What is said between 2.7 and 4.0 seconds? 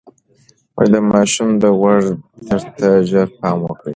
ته ژر پام وکړئ.